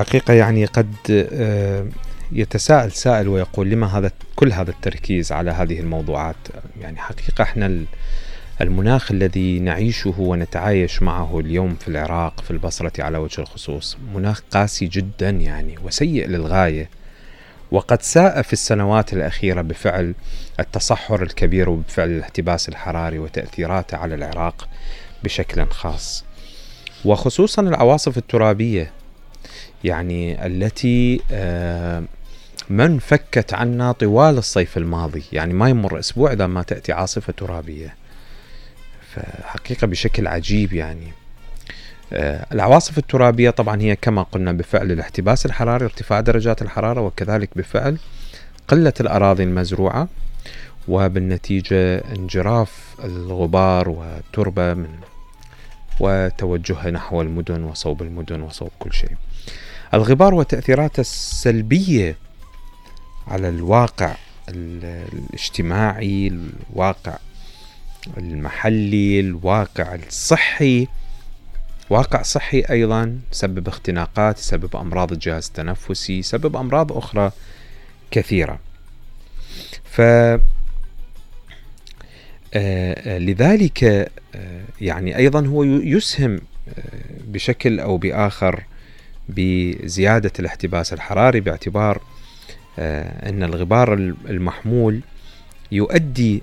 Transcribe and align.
حقيقة 0.00 0.34
يعني 0.34 0.64
قد 0.64 0.94
آه، 1.32 1.86
يتساءل 2.32 2.92
سائل 2.92 3.28
ويقول 3.28 3.70
لما 3.70 3.98
هذا 3.98 4.10
كل 4.36 4.52
هذا 4.52 4.70
التركيز 4.70 5.32
على 5.32 5.50
هذه 5.50 5.80
الموضوعات؟ 5.80 6.36
يعني 6.80 6.98
حقيقة 6.98 7.42
إحنا 7.42 7.84
المناخ 8.60 9.10
الذي 9.10 9.60
نعيشه 9.60 10.14
ونتعايش 10.18 11.02
معه 11.02 11.40
اليوم 11.40 11.74
في 11.74 11.88
العراق 11.88 12.40
في 12.40 12.50
البصرة 12.50 13.02
على 13.02 13.18
وجه 13.18 13.40
الخصوص 13.40 13.96
مناخ 14.14 14.42
قاسي 14.50 14.86
جدا 14.86 15.30
يعني 15.30 15.78
وسيء 15.84 16.26
للغاية. 16.26 16.88
وقد 17.70 18.02
ساء 18.02 18.42
في 18.42 18.52
السنوات 18.52 19.12
الأخيرة 19.12 19.62
بفعل 19.62 20.14
التصحر 20.60 21.22
الكبير 21.22 21.70
وبفعل 21.70 22.10
الاحتباس 22.10 22.68
الحراري 22.68 23.18
وتأثيراته 23.18 23.96
على 23.96 24.14
العراق 24.14 24.68
بشكل 25.24 25.66
خاص. 25.66 26.24
وخصوصا 27.04 27.62
العواصف 27.62 28.18
الترابية 28.18 28.99
يعني 29.84 30.46
التي 30.46 31.20
آه، 31.30 32.02
من 32.70 32.98
فكت 32.98 33.54
عنا 33.54 33.92
طوال 33.92 34.38
الصيف 34.38 34.76
الماضي. 34.76 35.22
يعني 35.32 35.52
ما 35.52 35.68
يمر 35.68 35.98
أسبوع 35.98 36.32
إذا 36.32 36.46
ما 36.46 36.62
تأتي 36.62 36.92
عاصفة 36.92 37.32
ترابية. 37.32 37.94
فحقيقة 39.14 39.86
بشكل 39.86 40.26
عجيب 40.26 40.72
يعني. 40.72 41.12
آه، 42.12 42.46
العواصف 42.52 42.98
الترابية 42.98 43.50
طبعا 43.50 43.82
هي 43.82 43.96
كما 43.96 44.22
قلنا 44.22 44.52
بفعل 44.52 44.92
الاحتباس 44.92 45.46
الحراري 45.46 45.84
ارتفاع 45.84 46.20
درجات 46.20 46.62
الحرارة 46.62 47.00
وكذلك 47.00 47.50
بفعل 47.56 47.98
قلة 48.68 48.94
الأراضي 49.00 49.42
المزروعة. 49.42 50.08
وبالنتيجة 50.88 51.98
انجراف 51.98 52.94
الغبار 53.04 53.88
والتربة 53.88 54.74
من 54.74 54.88
وتوجهها 56.00 56.90
نحو 56.90 57.22
المدن 57.22 57.62
وصوب 57.62 58.02
المدن 58.02 58.40
وصوب 58.40 58.70
كل 58.78 58.92
شيء. 58.92 59.16
الغبار 59.94 60.34
وتأثيراته 60.34 61.00
السلبية 61.00 62.16
على 63.26 63.48
الواقع 63.48 64.14
الاجتماعي 64.48 66.26
الواقع 66.28 67.18
المحلي 68.16 69.20
الواقع 69.20 69.94
الصحي. 69.94 70.86
واقع 71.90 72.22
صحي 72.22 72.60
أيضا 72.70 73.18
سبب 73.32 73.68
اختناقات 73.68 74.38
يسبب 74.38 74.76
أمراض 74.76 75.12
الجهاز 75.12 75.46
التنفسي 75.46 76.18
يسبب 76.18 76.56
أمراض 76.56 76.92
أخرى 76.92 77.30
كثيرة. 78.10 78.58
ف 79.84 80.00
لذلك 83.18 83.84
آه، 83.84 84.60
يعني 84.80 85.16
أيضا 85.16 85.46
هو 85.46 85.64
يسهم 85.64 86.40
آه، 86.68 86.82
بشكل 87.26 87.80
أو 87.80 87.96
بآخر 87.96 88.62
بزيادة 89.28 90.32
الاحتباس 90.38 90.92
الحراري 90.92 91.40
باعتبار 91.40 92.00
أن 92.78 93.42
الغبار 93.42 93.94
المحمول 94.28 95.00
يؤدي 95.72 96.42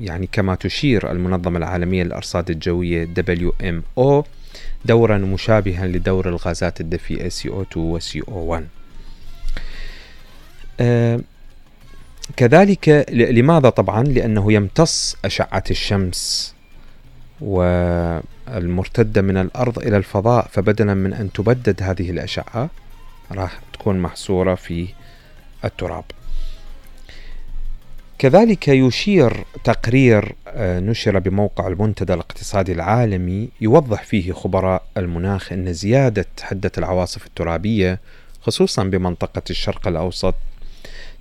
يعني 0.00 0.28
كما 0.32 0.54
تشير 0.54 1.10
المنظمة 1.10 1.58
العالمية 1.58 2.02
للأرصاد 2.02 2.50
الجوية 2.50 3.08
WMO 3.20 4.24
دورا 4.84 5.18
مشابها 5.18 5.86
لدور 5.86 6.28
الغازات 6.28 6.80
الدفيئة 6.80 7.28
CO2 7.28 7.76
و 7.76 7.98
CO1 8.00 8.62
آه 10.80 11.20
كذلك 12.36 13.06
لماذا 13.12 13.68
طبعا؟ 13.70 14.02
لأنه 14.02 14.52
يمتص 14.52 15.16
أشعة 15.24 15.64
الشمس 15.70 16.54
والمرتدة 17.40 19.22
من 19.22 19.36
الأرض 19.36 19.78
إلى 19.78 19.96
الفضاء 19.96 20.48
فبدلا 20.52 20.94
من 20.94 21.12
أن 21.12 21.32
تبدد 21.32 21.82
هذه 21.82 22.10
الأشعة 22.10 22.70
راح 23.32 23.60
تكون 23.72 23.98
محصورة 23.98 24.54
في 24.54 24.88
التراب. 25.64 26.04
كذلك 28.18 28.68
يشير 28.68 29.44
تقرير 29.64 30.34
آه، 30.48 30.80
نشر 30.80 31.18
بموقع 31.18 31.66
المنتدى 31.66 32.14
الاقتصادي 32.14 32.72
العالمي 32.72 33.48
يوضح 33.60 34.02
فيه 34.02 34.32
خبراء 34.32 34.82
المناخ 34.96 35.52
أن 35.52 35.72
زيادة 35.72 36.26
حدة 36.40 36.72
العواصف 36.78 37.26
الترابية 37.26 38.00
خصوصا 38.42 38.84
بمنطقة 38.84 39.42
الشرق 39.50 39.88
الأوسط 39.88 40.34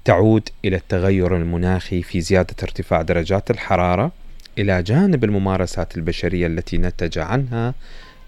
تعود 0.05 0.49
إلى 0.65 0.75
التغير 0.75 1.37
المناخي 1.37 2.01
في 2.01 2.21
زيادة 2.21 2.55
ارتفاع 2.63 3.01
درجات 3.01 3.51
الحرارة 3.51 4.11
إلى 4.57 4.83
جانب 4.83 5.23
الممارسات 5.23 5.97
البشرية 5.97 6.47
التي 6.47 6.77
نتج 6.77 7.19
عنها 7.19 7.73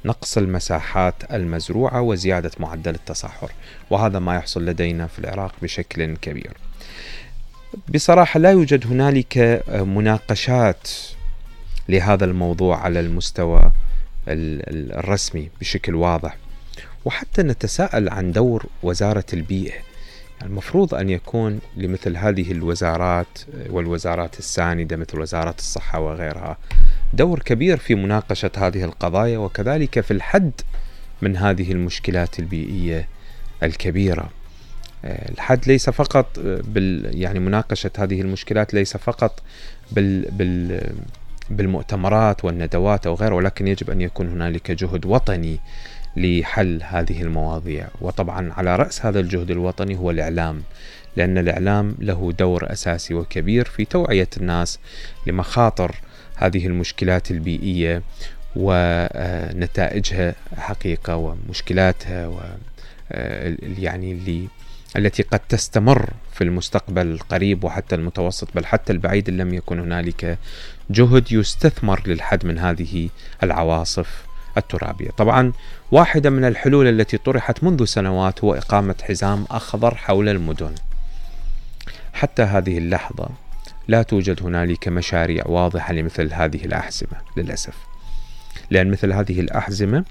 نقص 0.06 0.38
المساحات 0.38 1.16
المزروعة 1.34 2.02
وزيادة 2.02 2.52
معدل 2.60 2.96
التصحر 2.96 3.52
وهذا 3.90 4.20
ما 4.20 4.36
يحصل 4.36 4.66
لدينا 4.66 5.08
في 5.08 5.20
العراق 5.20 5.56
بشكل 5.62 6.16
كبير. 6.16 6.58
بصراحة 7.94 8.40
لا 8.40 8.52
يوجد 8.52 8.88
هنالك 8.88 9.64
مناقشات 9.70 10.90
لهذا 11.90 12.26
الموضوع 12.26 12.78
على 12.78 13.00
المستوى 13.00 13.72
الرسمي 14.28 15.50
بشكل 15.60 15.96
واضح 15.96 16.38
وحتى 17.06 17.44
نتساءل 17.44 18.10
عن 18.10 18.32
دور 18.32 18.66
وزارة 18.84 19.26
البيئة 19.34 19.87
المفروض 20.44 20.94
أن 20.94 21.10
يكون 21.10 21.60
لمثل 21.78 22.18
هذه 22.18 22.52
الوزارات 22.52 23.40
والوزارات 23.70 24.40
الساندة 24.40 24.96
مثل 24.98 25.20
وزارة 25.20 25.56
الصحة 25.60 26.00
وغيرها 26.00 26.58
دور 27.14 27.40
كبير 27.40 27.78
في 27.78 27.96
مناقشة 27.96 28.52
هذه 28.58 28.84
القضايا 28.84 29.38
وكذلك 29.38 30.00
في 30.00 30.12
الحد 30.12 30.52
من 31.22 31.38
هذه 31.38 31.72
المشكلات 31.72 32.40
البيئية 32.40 33.08
الكبيرة. 33.64 34.30
الحد 35.06 35.68
ليس 35.68 35.90
فقط 35.90 36.40
بال 36.40 37.22
يعني 37.22 37.40
مناقشة 37.40 37.92
هذه 37.98 38.22
المشكلات 38.22 38.74
ليس 38.74 38.98
فقط 38.98 39.42
بال 39.92 40.32
بال 40.32 40.82
بالمؤتمرات 41.50 42.46
والندوات 42.46 43.08
أو 43.08 43.14
غيره 43.14 43.36
ولكن 43.36 43.68
يجب 43.68 43.90
أن 43.90 44.02
يكون 44.02 44.28
هنالك 44.28 44.72
جهد 44.72 45.06
وطني 45.06 45.60
لحل 46.18 46.80
هذه 46.84 47.22
المواضيع. 47.22 47.88
وطبعا 48.02 48.54
على 48.54 48.76
رأس 48.76 49.06
هذا 49.06 49.20
الجهد 49.20 49.52
الوطني 49.52 49.98
هو 49.98 50.12
الإعلام 50.12 50.64
لأن 51.16 51.38
الإعلام 51.38 51.96
له 52.00 52.32
دور 52.40 52.72
أساسي 52.72 53.14
وكبير 53.14 53.66
في 53.66 53.86
توعية 53.86 54.30
الناس 54.38 54.80
لمخاطر 55.28 55.96
هذه 56.36 56.68
المشكلات 56.68 57.32
البيئية 57.32 58.02
ونتائجها 58.56 60.36
حقيقة 60.58 61.16
ومشكلاتها 61.16 62.28
و 62.28 62.40
يعني 63.80 64.12
اللي 64.12 64.48
التي 64.96 65.24
قد 65.24 65.40
تستمر 65.40 66.10
في 66.34 66.44
المستقبل 66.44 67.08
القريب 67.08 67.64
وحتى 67.64 67.96
المتوسط 67.96 68.48
بل 68.56 68.66
حتى 68.66 68.94
البعيد 68.94 69.30
إن 69.30 69.38
لم 69.38 69.54
يكن 69.54 69.80
هنالك 69.80 70.38
جهد 70.90 71.32
يستثمر 71.32 72.02
للحد 72.08 72.46
من 72.46 72.60
هذه 72.60 73.10
العواصف. 73.44 74.27
الترابية. 74.58 75.10
طبعا 75.10 75.54
واحدة 75.92 76.30
من 76.30 76.46
الحلول 76.46 76.88
التي 76.88 77.18
طرحت 77.18 77.64
منذ 77.64 77.86
سنوات 77.86 78.44
هو 78.44 78.54
إقامة 78.54 78.96
حزام 79.02 79.46
أخضر 79.52 79.96
حول 79.96 80.30
المدن. 80.30 80.76
حتى 82.14 82.44
هذه 82.44 82.78
اللحظة 82.78 83.30
لا 83.88 84.04
توجد 84.04 84.44
هنالك 84.44 84.88
مشاريع 84.88 85.44
واضحة 85.48 85.94
لمثل 85.94 86.34
هذه 86.34 86.66
الأحزمة 86.66 87.18
للأسف. 87.38 87.74
لأن 88.72 88.92
مثل 88.92 89.14
هذه 89.14 89.40
الأحزمة 89.40 90.06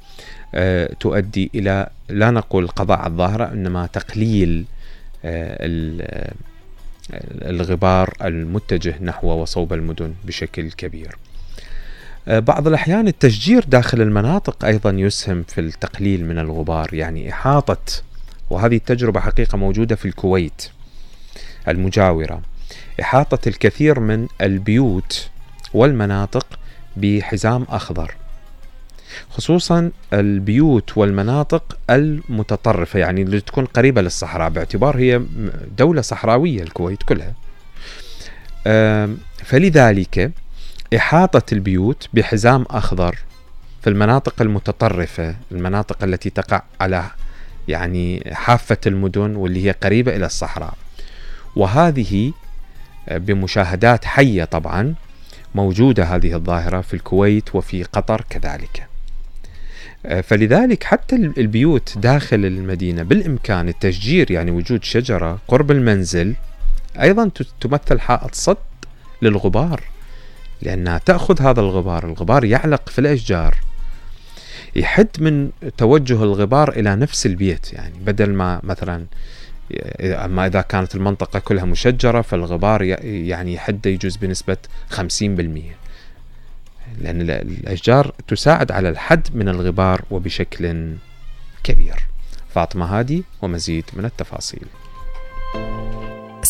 آه، 0.54 0.94
تؤدي 1.00 1.50
إلى 1.54 1.88
لا 2.08 2.30
نقول 2.30 2.64
القضاء 2.64 2.98
على 2.98 3.10
الظاهرة 3.10 3.52
إنما 3.52 3.86
تقليل 3.86 4.64
آه، 5.24 5.58
آه، 6.00 6.32
الغبار 7.42 8.14
المتجه 8.24 8.94
نحو 9.02 9.28
وصوب 9.28 9.72
المدن 9.72 10.14
بشكل 10.24 10.70
كبير. 10.70 11.16
بعض 12.26 12.68
الأحيان 12.68 13.08
التشجير 13.08 13.64
داخل 13.64 14.00
المناطق 14.00 14.64
أيضا 14.64 14.90
يسهم 14.90 15.42
في 15.48 15.60
التقليل 15.60 16.24
من 16.24 16.38
الغبار 16.38 16.94
يعني 16.94 17.30
إحاطة 17.30 17.78
وهذه 18.50 18.76
التجربة 18.76 19.20
حقيقة 19.20 19.58
موجودة 19.58 19.96
في 19.96 20.04
الكويت 20.04 20.68
المجاورة. 21.68 22.42
إحاطة 23.00 23.48
الكثير 23.48 24.00
من 24.00 24.26
البيوت 24.40 25.28
والمناطق 25.74 26.46
بحزام 26.96 27.66
أخضر 27.68 28.14
خصوصا 29.30 29.90
البيوت 30.12 30.98
والمناطق 30.98 31.78
المتطرفة 31.90 32.98
يعني 32.98 33.22
اللي 33.22 33.40
تكون 33.40 33.64
قريبة 33.64 34.02
للصحراء 34.02 34.50
باعتبار 34.50 34.96
هي 34.96 35.22
دولة 35.78 36.00
صحراوية 36.00 36.62
الكويت 36.62 37.02
كلها. 37.02 37.34
فلذلك 39.44 40.32
إحاطة 40.94 41.42
البيوت 41.52 42.08
بحزام 42.14 42.64
أخضر 42.70 43.18
في 43.82 43.90
المناطق 43.90 44.42
المتطرفة 44.42 45.36
المناطق 45.52 46.04
التي 46.04 46.30
تقع 46.30 46.62
على 46.80 47.04
يعني 47.68 48.30
حافة 48.32 48.76
المدن 48.86 49.36
واللي 49.36 49.66
هي 49.66 49.70
قريبة 49.70 50.16
إلى 50.16 50.26
الصحراء. 50.26 50.74
وهذه 51.56 52.32
بمشاهدات 53.10 54.04
حية 54.04 54.44
طبعا 54.44 54.94
موجودة 55.54 56.04
هذه 56.04 56.34
الظاهرة 56.34 56.80
في 56.80 56.94
الكويت 56.94 57.54
وفي 57.54 57.82
قطر 57.82 58.24
كذلك. 58.30 58.86
آه، 60.06 60.20
فلذلك 60.20 60.84
حتى 60.84 61.16
البيوت 61.16 61.98
داخل 61.98 62.44
المدينة 62.44 63.02
بالإمكان 63.02 63.68
التشجير 63.68 64.30
يعني 64.30 64.50
وجود 64.50 64.84
شجرة 64.84 65.38
قرب 65.48 65.70
المنزل 65.70 66.34
أيضا 67.00 67.30
تمثل 67.60 68.00
حائط 68.00 68.34
صد 68.34 68.56
للغبار. 69.22 69.82
لأنها 70.62 70.98
تأخذ 70.98 71.42
هذا 71.42 71.60
الغبار. 71.60 72.06
الغبار 72.06 72.44
يعلق 72.44 72.88
في 72.88 72.98
الأشجار. 72.98 73.56
يحد 74.76 75.08
من 75.18 75.50
توجه 75.76 76.22
الغبار 76.22 76.68
إلى 76.72 76.96
نفس 76.96 77.26
البيت 77.26 77.72
يعني 77.72 77.94
بدل 77.98 78.32
ما 78.32 78.60
مثلا 78.62 79.06
أما 80.02 80.46
إذا 80.46 80.60
كانت 80.60 80.94
المنطقة 80.94 81.38
كلها 81.38 81.64
مشجرة 81.64 82.20
فالغبار 82.20 82.82
يعني 82.82 83.54
يحد 83.54 83.86
يجوز 83.86 84.16
بنسبة 84.16 84.56
50% 84.90 85.00
لأن 87.00 87.20
الأشجار 87.20 88.14
تساعد 88.28 88.72
على 88.72 88.88
الحد 88.88 89.28
من 89.34 89.48
الغبار 89.48 90.04
وبشكل 90.10 90.92
كبير. 91.64 92.06
فاطمة 92.54 92.98
هادي 92.98 93.24
ومزيد 93.42 93.84
من 93.92 94.04
التفاصيل. 94.04 94.66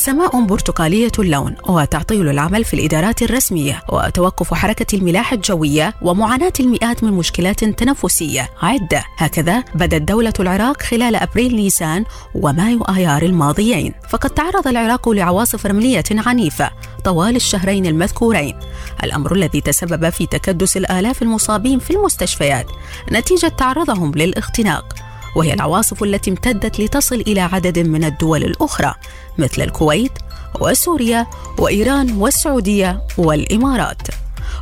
سماء 0.06 0.44
برتقالية 0.44 1.12
اللون 1.18 1.56
وتعطيل 1.68 2.28
العمل 2.28 2.64
في 2.64 2.74
الإدارات 2.74 3.22
الرسمية 3.22 3.82
وتوقف 3.88 4.54
حركة 4.54 4.96
الملاحة 4.96 5.34
الجوية 5.36 5.94
ومعاناة 6.02 6.52
المئات 6.60 7.04
من 7.04 7.12
مشكلات 7.12 7.64
تنفسية. 7.64 8.50
عدة. 8.62 9.04
هكذا 9.18 9.64
بدت 9.74 10.02
دولة 10.02 10.32
العراق 10.40 10.82
خلال 10.82 11.16
أبريل 11.16 11.56
نيسان 11.56 12.04
ومايو 12.34 12.82
آيار 12.82 13.22
الماضيين. 13.22 13.94
فقد 14.08 14.30
تعرض 14.30 14.68
العراق 14.68 15.08
لعواصف 15.08 15.66
رملية 15.66 16.04
عنيفة 16.10 16.70
طوال 17.04 17.36
الشهرين 17.36 17.86
المذكورين. 17.86 18.58
الأمر 19.04 19.34
الذي 19.34 19.60
تسبب 19.60 20.10
في 20.10 20.26
تكدس 20.26 20.76
الآلاف 20.76 21.22
المصابين 21.22 21.78
في 21.78 21.90
المستشفيات. 21.90 22.66
نتيجة 23.12 23.48
تعرضهم 23.48 24.12
للاختناق. 24.14 25.05
وهي 25.36 25.54
العواصف 25.54 26.02
التي 26.02 26.30
امتدت 26.30 26.80
لتصل 26.80 27.14
إلى 27.14 27.40
عدد 27.40 27.78
من 27.78 28.04
الدول 28.04 28.44
الأخرى 28.44 28.94
مثل 29.38 29.62
الكويت 29.62 30.12
وسوريا 30.60 31.26
وإيران 31.58 32.16
والسعودية 32.16 33.02
والإمارات. 33.18 34.02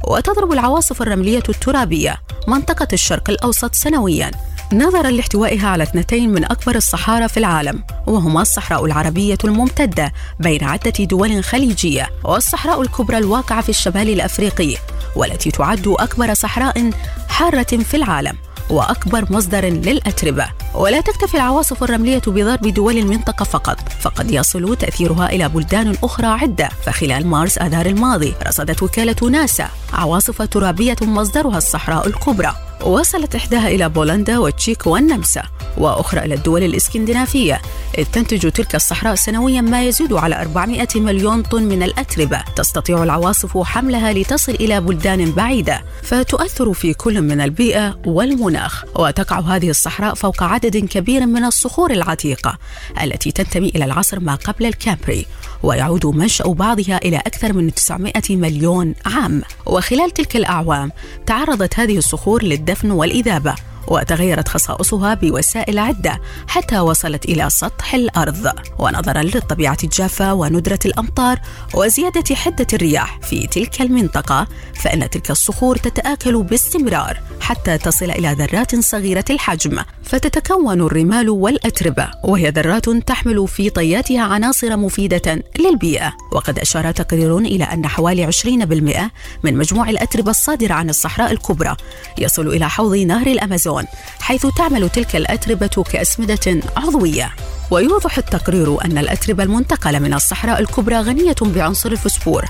وتضرب 0.09 0.53
العواصف 0.53 1.03
الرملية 1.03 1.43
الترابية 1.49 2.21
منطقة 2.49 2.89
الشرق 2.93 3.31
الأوسط 3.31 3.75
سنوياً 3.75 4.31
نظرا 4.73 5.11
لاحتوائها 5.11 5.69
على 5.69 5.83
اثنتين 5.83 6.31
من 6.31 6.45
أكبر 6.45 6.77
الصحارى 6.77 7.29
في 7.29 7.37
العالم 7.37 7.85
وهما 8.07 8.43
الصحراء 8.43 8.85
العربية 8.85 9.39
الممتدة 9.45 10.13
بين 10.41 10.65
عدة 10.65 11.05
دول 11.05 11.45
خليجية 11.45 12.11
والصحراء 12.25 12.83
الكبرى 12.83 13.19
الواقعة 13.19 13.63
في 13.63 13.69
الشمال 13.69 14.09
الأفريقي 14.09 14.77
والتي 15.17 15.51
تعد 15.51 15.95
أكبر 15.99 16.35
صحراء 16.35 16.91
حارة 17.29 17.63
في 17.63 17.97
العالم 17.97 18.37
وأكبر 18.71 19.33
مصدر 19.33 19.65
للأتربة. 19.65 20.64
ولا 20.75 21.01
تكتفي 21.01 21.35
العواصف 21.35 21.83
الرملية 21.83 22.23
بضرب 22.27 22.67
دول 22.67 22.99
المنطقة 22.99 23.45
فقط. 23.45 23.79
فقد 24.01 24.31
يصل 24.31 24.77
تأثيرها 24.77 25.27
إلى 25.33 25.49
بلدان 25.49 25.97
أخرى 26.03 26.27
عدة. 26.27 26.69
فخلال 26.85 27.27
مارس 27.27 27.59
آذار 27.59 27.87
الماضي 27.87 28.35
رصدت 28.47 28.83
وكالة 28.83 29.31
ناسا 29.31 29.69
عواصف 29.93 30.43
ترابية 30.43 30.97
مصدرها 31.03 31.59
الصحراء 31.59 32.07
الكبرى. 32.07 32.55
وصلت 32.83 33.35
إحداها 33.35 33.69
إلى 33.69 33.89
بولندا 33.89 34.39
والتشيك 34.39 34.87
والنمسا 34.87 35.43
وأخرى 35.79 36.21
إلى 36.25 36.35
الدول 36.35 36.63
الإسكندنافية. 36.63 37.63
إذ 37.99 38.05
تنتج 38.05 38.51
تلك 38.51 38.75
الصحراء 38.75 39.15
سنويا 39.15 39.61
ما 39.61 39.85
يزيد 39.85 40.13
على 40.13 40.41
400 40.41 40.89
مليون 40.97 41.43
طن 41.43 41.63
من 41.63 41.83
الأتربة. 41.83 42.45
تستطيع 42.57 43.03
العواصف 43.03 43.59
حملها 43.59 44.13
لتصل 44.13 44.53
إلى 44.53 44.81
بلدان 44.81 45.33
بعيدة. 45.33 45.85
فتؤثر 46.03 46.73
في 46.73 46.95
كل 46.95 47.23
من 47.23 47.41
البيئة 47.41 47.99
والمناخ. 48.07 48.85
وتقع 48.97 49.41
هذه 49.41 49.71
الصحراء 49.71 50.15
فوق 50.15 50.43
عدد 50.43 50.64
كبير 50.69 51.27
من 51.27 51.45
الصخور 51.45 51.91
العتيقة 51.91 52.59
التي 53.03 53.33
تنتمي 53.33 53.69
إلى 53.69 53.85
العصر 53.85 54.21
ما 54.21 54.35
قبل 54.35 54.67
الكامبري 54.67 55.27
ويعود 55.63 56.07
منشأ 56.07 56.45
بعضها 56.49 56.99
إلى 57.05 57.17
أكثر 57.17 57.53
من 57.53 57.75
900 57.75 58.13
مليون 58.31 58.95
عام. 59.07 59.43
وخلال 59.67 60.11
تلك 60.11 60.37
الأعوام 60.37 60.93
تعرضت 61.27 61.79
هذه 61.79 61.99
الصخور 61.99 62.43
للدفن 62.43 62.91
والإذابة 62.91 63.55
وتغيرت 63.89 64.49
خصائصها 64.49 65.15
بوسائل 65.15 65.79
عدة 65.79 66.21
حتى 66.49 66.79
وصلت 66.79 67.25
إلى 67.25 67.51
سطح 67.51 67.95
الأرض. 67.95 68.53
ونظرا 68.79 69.23
للطبيعة 69.23 69.79
الجافة 69.85 70.35
وندرة 70.35 70.79
الأمطار 70.85 71.41
وزيادة 71.75 72.35
حدة 72.35 72.67
الرياح 72.73 73.19
في 73.23 73.47
تلك 73.47 73.81
المنطقة 73.81 74.47
فإن 74.75 75.11
تلك 75.11 75.31
الصخور 75.31 75.77
تتآكل 75.77 76.43
باستمرار 76.43 77.21
حتى 77.41 77.79
تصل 77.79 78.11
إلى 78.11 78.33
ذرات 78.33 78.77
صغيرة 78.77 79.25
الحجم. 79.31 79.83
فتتكون 80.15 80.81
الرمال 80.81 81.31
والأتربة 81.31 82.09
وهي 82.23 82.51
ذرات 82.51 82.91
تحمل 82.91 83.49
في 83.49 83.71
طياتها 83.71 84.23
عناصر 84.23 84.77
مفيدة 84.77 85.43
للبيئة. 85.59 86.17
وقد 86.33 86.59
أشار 86.59 86.91
تقرير 86.91 87.39
إلى 87.39 87.65
أن 87.65 87.87
حوالي 87.87 88.25
20% 88.25 89.11
من 89.43 89.57
مجموع 89.57 89.91
الأتربة 89.91 90.31
الصادرة 90.31 90.75
عن 90.75 90.91
الصحراء 90.91 91.33
الكبرى 91.33 91.77
يصل 92.19 92.47
إلى 92.47 92.71
حوض 92.71 92.97
نهر 92.97 93.27
الأمازون 93.27 93.85
حيث 94.21 94.47
تعمل 94.47 94.89
تلك 94.89 95.17
الأتربة 95.17 95.85
كأسمدة 95.93 96.61
عضوية. 96.77 97.31
ويوضح 97.71 98.19
التقرير 98.19 98.85
أن 98.85 98.99
الأتربة 98.99 99.43
المنتقلة 99.43 99.99
من 99.99 100.15
الصحراء 100.15 100.61
الكبرى 100.61 100.97
غنية 100.97 101.37
بعنصر 101.41 101.93
الفسفور 101.93 102.45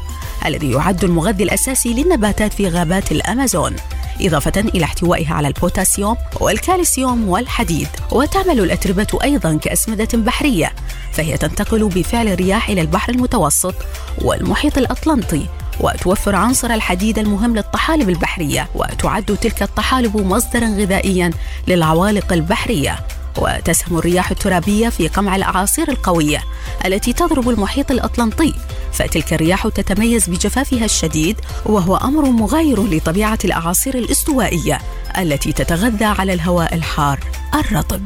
الذي 0.47 0.71
يعد 0.71 1.05
المغذي 1.05 1.45
الأساسي 1.45 1.95
للنباتات 1.95 2.53
في 2.53 2.69
غابات 2.69 3.13
الأمازون. 3.13 3.77
إضافة 4.21 4.61
إلى 4.61 4.85
احتوائها 4.85 5.35
على 5.35 5.49
البوتاسيوم 5.49 6.17
والكالسيوم 6.41 7.29
والحديد. 7.29 7.89
وتعمل 8.13 8.61
الأتربة 8.61 9.19
أيضا 9.25 9.59
كأسمدة 9.63 10.09
بحرية 10.15 10.73
فهي 11.13 11.37
تنتقل 11.37 11.89
بفعل 11.89 12.29
الرياح 12.29 12.69
إلى 12.69 12.81
البحر 12.81 13.13
المتوسط 13.13 13.75
والمحيط 14.23 14.79
الأطلنطي 14.79 15.47
وتوفر 15.81 16.35
عنصر 16.35 16.71
الحديد 16.71 17.19
المهم 17.19 17.57
للطحالب 17.57 18.09
البحرية 18.09 18.69
وتعد 18.75 19.39
تلك 19.41 19.63
الطحالب 19.63 20.17
مصدرا 20.17 20.67
غذائيا 20.67 21.31
للعوالق 21.69 22.33
البحرية. 22.33 22.99
وتسهم 23.39 23.99
الرياح 23.99 24.31
الترابية 24.31 24.89
في 24.89 25.09
قمع 25.09 25.37
الأعاصير 25.37 25.91
القوية 25.91 26.43
التي 26.85 27.13
تضرب 27.13 27.49
المحيط 27.49 27.91
الأطلنطي 27.91 28.55
فتلك 28.95 29.33
الرياح 29.33 29.69
تتميز 29.69 30.31
بجفافها 30.31 30.85
الشديد 30.85 31.37
وهو 31.67 31.97
أمر 31.97 32.25
مغاير 32.31 32.83
لطبيعة 32.83 33.39
الأعاصير 33.45 33.95
الاستوائية 33.95 34.79
التي 35.19 35.53
تتغذى 35.53 36.05
على 36.05 36.33
الهواء 36.33 36.75
الحار 36.75 37.21
الرطب. 37.55 38.03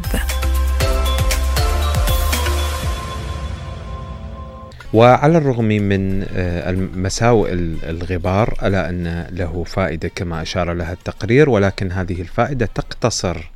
وعلى 4.92 5.38
الرغم 5.38 5.64
من 5.64 6.26
آه، 6.36 6.72
مساوئ 6.94 7.52
الغبار 7.82 8.54
ألا 8.62 8.88
أن 8.88 9.26
له 9.30 9.64
فائدة 9.64 10.08
كما 10.14 10.42
أشار 10.42 10.72
لها 10.72 10.92
التقرير 10.92 11.50
ولكن 11.50 11.92
هذه 11.92 12.20
الفائدة 12.20 12.68
تقتصر 12.74 13.50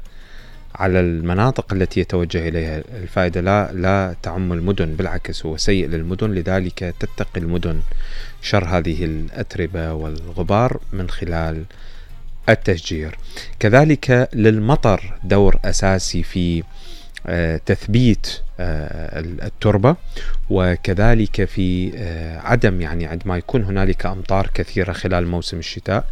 على 0.74 1.00
المناطق 1.00 1.72
التي 1.72 2.00
يتوجه 2.00 2.48
إليها 2.48 2.82
الفائدة. 3.02 3.40
لا 3.40 3.72
لا 3.72 4.16
تعم 4.22 4.52
المدن 4.52 4.94
بالعكس 4.94 5.46
هو 5.46 5.56
سيء 5.56 5.86
للمدن 5.88 6.30
لذلك 6.30 6.94
تتقي 7.00 7.40
المدن 7.40 7.80
شر 8.42 8.64
هذه 8.64 9.04
الأتربة 9.04 9.92
والغبار 9.92 10.80
من 10.92 11.10
خلال 11.10 11.64
التشجير. 12.48 13.18
كذلك 13.58 14.28
للمطر 14.34 15.18
دور 15.24 15.58
أساسي 15.64 16.22
في 16.22 16.62
آه، 17.26 17.60
تثبيت 17.66 18.40
آه، 18.60 19.20
التربة 19.20 19.96
وكذلك 20.50 21.44
في 21.44 21.92
آه، 21.96 22.38
عدم 22.38 22.80
يعني 22.80 23.06
عندما 23.06 23.38
يكون 23.38 23.64
هنالك 23.64 24.06
أمطار 24.06 24.50
كثيرة 24.54 24.92
خلال 24.92 25.26
موسم 25.26 25.58
الشتاء 25.58 26.04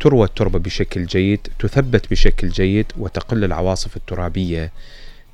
تروى 0.00 0.26
التربة 0.26 0.58
بشكل 0.58 1.06
جيد 1.06 1.48
تثبت 1.58 2.10
بشكل 2.10 2.48
جيد 2.48 2.86
وتقل 2.98 3.44
العواصف 3.44 3.96
الترابية 3.96 4.72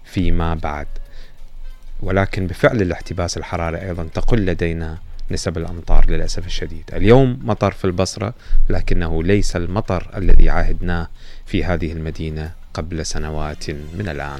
فيما 0.04 0.54
بعد. 0.54 0.86
ولكن 2.02 2.46
بفعل 2.46 2.82
الاحتباس 2.82 3.36
الحراري 3.36 3.80
أيضا 3.80 4.08
تقل 4.14 4.46
لدينا 4.46 4.98
نسب 5.30 5.58
الأمطار 5.58 6.10
للأسف 6.10 6.46
الشديد. 6.46 6.84
اليوم 6.92 7.40
مطر 7.42 7.70
في 7.70 7.84
البصرة 7.84 8.34
لكنه 8.68 9.22
ليس 9.22 9.56
المطر 9.56 10.10
الذي 10.16 10.50
عاهدناه 10.50 11.08
في 11.46 11.64
هذه 11.64 11.92
المدينة 11.92 12.52
قبل 12.74 13.06
سنوات 13.06 13.70
من 13.70 14.08
الآن. 14.08 14.38